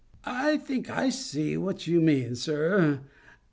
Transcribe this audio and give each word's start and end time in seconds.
"I 0.25 0.57
think 0.57 0.89
I 0.89 1.09
see 1.09 1.57
what 1.57 1.85
you 1.85 2.01
mean, 2.01 2.35
sir. 2.35 3.01